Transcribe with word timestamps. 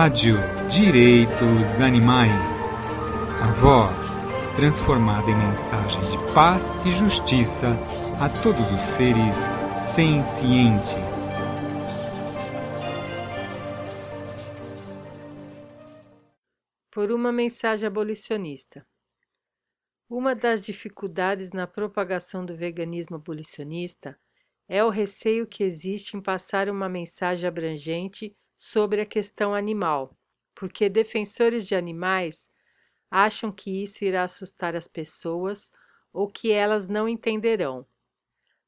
Rádio 0.00 0.36
Direitos 0.70 1.80
Animais. 1.80 2.30
A 3.42 3.50
voz 3.54 4.54
transformada 4.54 5.28
em 5.28 5.34
mensagem 5.34 6.00
de 6.02 6.32
paz 6.32 6.70
e 6.86 6.92
justiça 6.92 7.66
a 8.20 8.28
todos 8.40 8.60
os 8.60 8.80
seres 8.94 9.34
sencientes. 9.82 10.94
Por 16.92 17.10
uma 17.10 17.32
mensagem 17.32 17.88
abolicionista. 17.88 18.86
Uma 20.08 20.32
das 20.32 20.64
dificuldades 20.64 21.50
na 21.50 21.66
propagação 21.66 22.46
do 22.46 22.56
veganismo 22.56 23.16
abolicionista 23.16 24.16
é 24.68 24.84
o 24.84 24.90
receio 24.90 25.44
que 25.44 25.64
existe 25.64 26.16
em 26.16 26.20
passar 26.20 26.68
uma 26.68 26.88
mensagem 26.88 27.48
abrangente 27.48 28.32
sobre 28.58 29.00
a 29.00 29.06
questão 29.06 29.54
animal, 29.54 30.14
porque 30.54 30.88
defensores 30.88 31.64
de 31.64 31.76
animais 31.76 32.50
acham 33.08 33.52
que 33.52 33.82
isso 33.84 34.04
irá 34.04 34.24
assustar 34.24 34.74
as 34.74 34.88
pessoas 34.88 35.72
ou 36.12 36.26
que 36.26 36.50
elas 36.50 36.88
não 36.88 37.08
entenderão. 37.08 37.86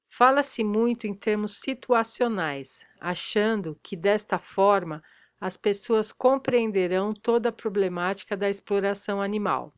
Fala-se 0.08 0.62
muito 0.62 1.06
em 1.06 1.14
termos 1.14 1.58
situacionais, 1.58 2.86
achando 3.00 3.78
que 3.82 3.96
desta 3.96 4.38
forma 4.38 5.02
as 5.40 5.56
pessoas 5.56 6.12
compreenderão 6.12 7.12
toda 7.12 7.48
a 7.48 7.52
problemática 7.52 8.36
da 8.36 8.48
exploração 8.48 9.20
animal. 9.20 9.74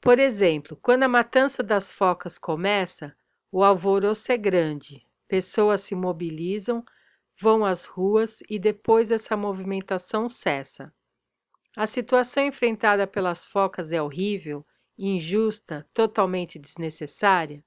Por 0.00 0.18
exemplo, 0.18 0.78
quando 0.80 1.02
a 1.02 1.08
matança 1.08 1.62
das 1.62 1.92
focas 1.92 2.38
começa, 2.38 3.14
o 3.50 3.64
alvoroço 3.64 4.30
é 4.30 4.36
grande, 4.36 5.06
pessoas 5.28 5.80
se 5.82 5.94
mobilizam, 5.94 6.84
vão 7.40 7.64
às 7.64 7.84
ruas 7.84 8.40
e 8.48 8.58
depois 8.58 9.10
essa 9.10 9.36
movimentação 9.36 10.28
cessa. 10.28 10.92
A 11.76 11.86
situação 11.86 12.44
enfrentada 12.46 13.06
pelas 13.06 13.44
focas 13.44 13.92
é 13.92 14.02
horrível, 14.02 14.66
injusta, 14.98 15.88
totalmente 15.94 16.58
desnecessária? 16.58 17.64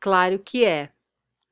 Claro 0.00 0.38
que 0.40 0.64
é. 0.64 0.92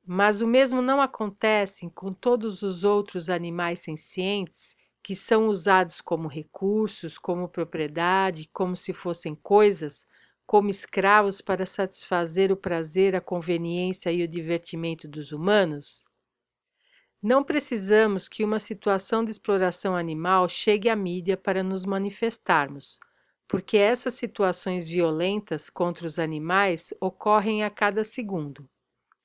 Mas 0.05 0.41
o 0.41 0.47
mesmo 0.47 0.81
não 0.81 1.01
acontece 1.01 1.89
com 1.91 2.13
todos 2.13 2.63
os 2.63 2.83
outros 2.85 3.29
animais 3.29 3.81
sencientes 3.81 4.75
que 5.03 5.15
são 5.15 5.47
usados 5.49 6.01
como 6.01 6.29
recursos, 6.29 7.17
como 7.19 7.49
propriedade, 7.49 8.49
como 8.53 8.75
se 8.75 8.93
fossem 8.93 9.35
coisas, 9.35 10.07
como 10.47 10.71
escravos 10.71 11.41
para 11.41 11.67
satisfazer 11.67 12.51
o 12.51 12.57
prazer, 12.57 13.15
a 13.15 13.21
conveniência 13.21 14.11
e 14.11 14.23
o 14.23 14.29
divertimento 14.29 15.07
dos 15.07 15.31
humanos? 15.33 16.06
Não 17.21 17.43
precisamos 17.43 18.27
que 18.27 18.43
uma 18.43 18.59
situação 18.59 19.25
de 19.25 19.31
exploração 19.31 19.95
animal 19.95 20.47
chegue 20.47 20.87
à 20.87 20.95
mídia 20.95 21.35
para 21.35 21.63
nos 21.63 21.83
manifestarmos, 21.83 22.99
porque 23.47 23.75
essas 23.75 24.13
situações 24.13 24.87
violentas 24.87 25.69
contra 25.69 26.05
os 26.05 26.19
animais 26.19 26.93
ocorrem 27.01 27.63
a 27.63 27.71
cada 27.71 28.03
segundo. 28.03 28.69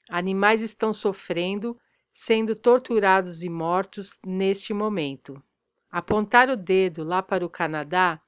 Animais 0.09 0.63
estão 0.63 0.93
sofrendo, 0.93 1.79
sendo 2.15 2.57
torturados 2.57 3.43
e 3.43 3.49
mortos 3.49 4.19
neste 4.25 4.73
momento. 4.73 5.43
Apontar 5.91 6.49
o 6.49 6.57
dedo 6.57 7.05
lá 7.05 7.23
para 7.23 7.45
o 7.45 7.51
Canadá, 7.51 8.21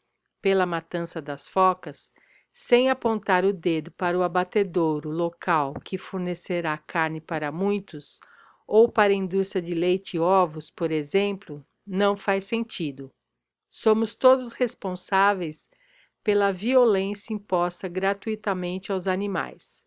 pela 0.43 0.67
matança 0.67 1.23
das 1.23 1.49
focas, 1.49 2.13
sem 2.53 2.91
apontar 2.91 3.45
o 3.47 3.53
dedo 3.53 3.91
para 3.93 4.17
o 4.19 4.23
abatedouro 4.23 5.11
local 5.11 5.73
que 5.83 5.97
fornecerá 5.97 6.77
carne 6.77 7.21
para 7.21 7.51
muitos, 7.51 8.21
ou 8.67 8.89
para 8.91 9.13
a 9.13 9.17
indústria 9.17 9.63
de 9.63 9.75
leite 9.75 10.17
e 10.17 10.21
ovos, 10.21 10.71
por 10.71 10.91
exemplo, 10.91 11.65
não 11.87 12.17
faz 12.17 12.45
sentido. 12.45 13.13
Somos 13.69 14.15
todos 14.15 14.53
responsáveis 14.53 15.69
pela 16.23 16.53
violência 16.53 17.35
imposta 17.35 17.89
gratuitamente 17.89 18.91
aos 18.91 19.07
animais. 19.07 19.85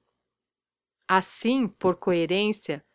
Assim, 1.08 1.68
por 1.68 1.96
coerência, 1.96 2.86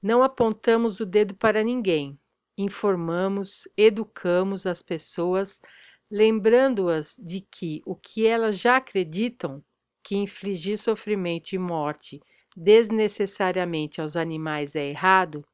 não 0.00 0.22
apontamos 0.22 1.00
o 1.00 1.06
dedo 1.06 1.34
para 1.34 1.62
ninguém, 1.62 2.18
informamos, 2.56 3.68
educamos 3.76 4.64
as 4.64 4.80
pessoas, 4.80 5.60
lembrando-as 6.10 7.16
de 7.18 7.40
que 7.40 7.82
o 7.84 7.94
que 7.94 8.26
elas 8.26 8.58
já 8.58 8.76
acreditam, 8.76 9.62
que 10.02 10.16
infligir 10.16 10.78
sofrimento 10.78 11.52
e 11.52 11.58
morte 11.58 12.20
desnecessariamente 12.60 14.00
aos 14.00 14.16
animais 14.16 14.74
é 14.74 14.88
errado, 14.88 15.46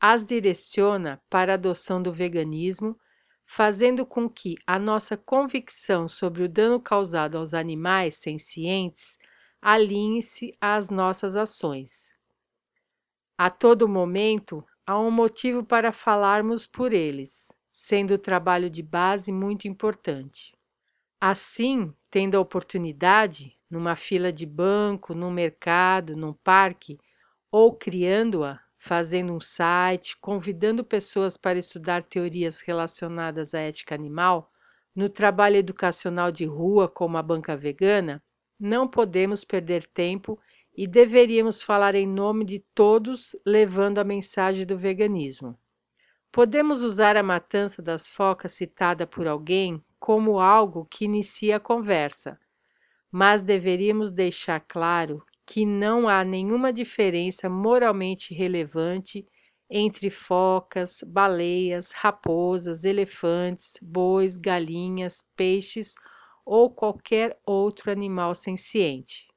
as 0.00 0.24
direciona 0.24 1.20
para 1.28 1.52
a 1.52 1.54
adoção 1.54 2.00
do 2.00 2.12
veganismo, 2.12 2.96
fazendo 3.44 4.06
com 4.06 4.28
que 4.30 4.54
a 4.64 4.78
nossa 4.78 5.16
convicção 5.16 6.08
sobre 6.08 6.44
o 6.44 6.48
dano 6.48 6.80
causado 6.80 7.36
aos 7.36 7.52
animais 7.52 8.14
sencientes 8.14 9.18
alinhe-se 9.60 10.56
às 10.60 10.88
nossas 10.88 11.34
ações. 11.34 12.10
A 13.36 13.50
todo 13.50 13.88
momento, 13.88 14.64
há 14.86 14.98
um 14.98 15.10
motivo 15.10 15.64
para 15.64 15.90
falarmos 15.90 16.64
por 16.64 16.92
eles, 16.92 17.48
sendo 17.72 18.14
o 18.14 18.18
trabalho 18.18 18.70
de 18.70 18.82
base 18.82 19.32
muito 19.32 19.66
importante. 19.66 20.52
Assim, 21.20 21.92
tendo 22.12 22.36
a 22.36 22.40
oportunidade, 22.40 23.56
numa 23.70 23.96
fila 23.96 24.30
de 24.30 24.44
banco, 24.44 25.14
num 25.14 25.30
mercado, 25.30 26.14
num 26.14 26.34
parque, 26.34 26.98
ou 27.50 27.74
criando-a, 27.74 28.60
fazendo 28.78 29.32
um 29.32 29.40
site, 29.40 30.18
convidando 30.20 30.84
pessoas 30.84 31.38
para 31.38 31.58
estudar 31.58 32.02
teorias 32.02 32.60
relacionadas 32.60 33.54
à 33.54 33.60
ética 33.60 33.94
animal, 33.94 34.52
no 34.94 35.08
trabalho 35.08 35.56
educacional 35.56 36.30
de 36.30 36.44
rua 36.44 36.86
como 36.86 37.16
a 37.16 37.22
banca 37.22 37.56
vegana, 37.56 38.22
não 38.60 38.86
podemos 38.86 39.42
perder 39.42 39.86
tempo 39.86 40.38
e 40.76 40.86
deveríamos 40.86 41.62
falar 41.62 41.94
em 41.94 42.06
nome 42.06 42.44
de 42.44 42.58
todos, 42.74 43.34
levando 43.46 43.98
a 43.98 44.04
mensagem 44.04 44.66
do 44.66 44.76
veganismo. 44.76 45.58
Podemos 46.30 46.82
usar 46.82 47.16
a 47.16 47.22
matança 47.22 47.80
das 47.80 48.06
focas 48.06 48.52
citada 48.52 49.06
por 49.06 49.26
alguém 49.26 49.82
como 50.02 50.40
algo 50.40 50.84
que 50.90 51.04
inicia 51.04 51.58
a 51.58 51.60
conversa, 51.60 52.36
mas 53.08 53.40
deveríamos 53.40 54.10
deixar 54.10 54.58
claro 54.58 55.24
que 55.46 55.64
não 55.64 56.08
há 56.08 56.24
nenhuma 56.24 56.72
diferença 56.72 57.48
moralmente 57.48 58.34
relevante 58.34 59.24
entre 59.70 60.10
focas, 60.10 61.04
baleias, 61.06 61.92
raposas, 61.92 62.82
elefantes, 62.82 63.74
bois, 63.80 64.36
galinhas, 64.36 65.24
peixes 65.36 65.94
ou 66.44 66.68
qualquer 66.68 67.38
outro 67.46 67.88
animal 67.88 68.34
senciente. 68.34 69.28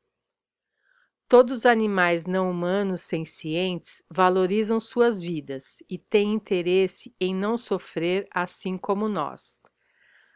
Todos 1.30 1.60
os 1.60 1.66
animais 1.68 2.26
não 2.26 2.50
humanos 2.50 3.04
sencientes 3.04 4.02
valorizam 4.10 4.80
suas 4.80 5.22
vidas 5.22 5.78
e 5.88 6.00
têm 6.00 6.34
interesse 6.34 7.14
em 7.22 7.36
não 7.36 7.56
sofrer 7.56 8.28
assim 8.34 8.80
como 8.80 9.08
nós. 9.08 9.64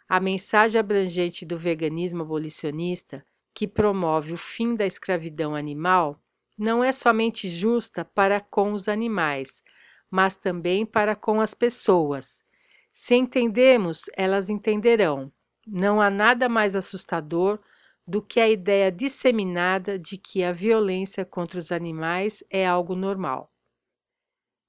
A 0.10 0.20
mensagem 0.20 0.80
abrangente 0.80 1.46
do 1.46 1.56
veganismo 1.56 2.24
abolicionista, 2.24 3.24
que 3.54 3.68
promove 3.68 4.34
o 4.34 4.38
fim 4.38 4.74
da 4.74 4.88
escravidão 4.88 5.54
animal, 5.54 6.20
não 6.58 6.84
é 6.84 6.92
somente 6.92 7.48
justa 7.48 8.04
para 8.04 8.42
com 8.42 8.74
os 8.74 8.88
animais, 8.88 9.64
mas 10.10 10.36
também 10.36 10.84
para 10.84 11.16
com 11.16 11.40
as 11.40 11.54
pessoas. 11.54 12.44
Se 12.92 13.14
entendemos, 13.14 14.10
elas 14.18 14.50
entenderão. 14.50 15.32
Não 15.68 16.02
há 16.02 16.10
nada 16.10 16.50
mais 16.50 16.76
assustador 16.76 17.60
do 18.08 18.20
que 18.20 18.40
a 18.40 18.50
ideia 18.50 18.92
disseminada 18.92 20.00
de 20.00 20.18
que 20.18 20.44
a 20.44 20.52
violência 20.52 21.24
contra 21.24 21.60
os 21.60 21.72
animais 21.72 22.44
é 22.50 22.66
algo 22.66 22.96
normal. 22.96 23.54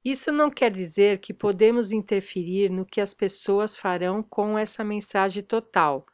Isso 0.04 0.30
não 0.32 0.50
quer 0.50 0.70
dizer 0.70 1.18
que 1.20 1.32
podemos 1.34 1.92
interferir 1.92 2.70
no 2.70 2.84
que 2.86 3.00
as 3.00 3.12
pessoas 3.14 3.76
farão 3.76 4.22
com 4.22 4.58
essa 4.58 4.82
mensagem 4.84 5.42
total, 5.42 6.06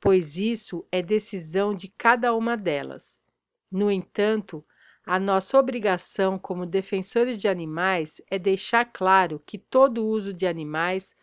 pois 0.00 0.36
isso 0.36 0.86
é 0.90 1.02
decisão 1.02 1.74
de 1.74 1.88
cada 1.88 2.34
uma 2.34 2.56
delas. 2.56 3.22
No 3.70 3.90
entanto, 3.90 4.64
a 5.06 5.18
nossa 5.20 5.58
obrigação 5.58 6.38
como 6.38 6.66
defensores 6.66 7.38
de 7.40 7.48
animais 7.48 8.20
é 8.30 8.38
deixar 8.38 8.84
claro 8.84 9.42
que 9.46 9.58
todo 9.58 10.04
uso 10.06 10.32
de 10.32 10.46
animais 10.46 11.14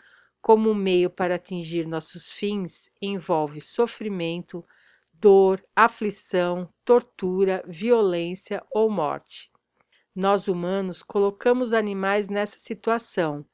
como 0.42 0.74
meio 0.74 1.10
para 1.10 1.36
atingir 1.36 1.88
nossos 1.88 2.32
fins 2.32 2.90
envolve 3.02 3.60
sofrimento, 3.62 4.66
dor, 5.14 5.64
aflição, 5.76 6.70
tortura, 6.86 7.64
violência 7.68 8.64
ou 8.72 8.90
morte. 8.90 9.52
Nós 10.16 10.48
humanos 10.48 11.04
colocamos 11.04 11.74
animais 11.74 12.30
nessa 12.30 12.58
situação 12.58 13.46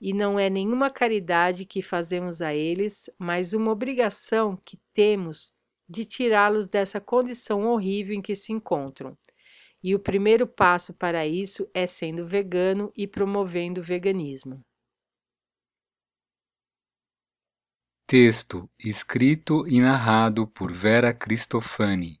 e 0.00 0.12
não 0.12 0.38
é 0.38 0.50
nenhuma 0.50 0.90
caridade 0.90 1.64
que 1.64 1.80
fazemos 1.80 2.42
a 2.42 2.52
eles, 2.52 3.08
mas 3.16 3.52
uma 3.52 3.70
obrigação 3.70 4.56
que 4.64 4.78
temos 4.92 5.54
de 5.88 6.04
tirá-los 6.04 6.68
dessa 6.68 7.00
condição 7.00 7.66
horrível 7.66 8.14
em 8.14 8.20
que 8.20 8.34
se 8.34 8.52
encontram. 8.52 9.16
E 9.82 9.94
o 9.94 9.98
primeiro 9.98 10.46
passo 10.46 10.92
para 10.92 11.24
isso 11.24 11.68
é 11.72 11.86
sendo 11.86 12.26
vegano 12.26 12.92
e 12.96 13.06
promovendo 13.06 13.80
o 13.80 13.84
veganismo. 13.84 14.60
Texto 18.08 18.68
escrito 18.78 19.68
e 19.68 19.80
narrado 19.80 20.46
por 20.48 20.72
Vera 20.72 21.14
Cristofani. 21.14 22.20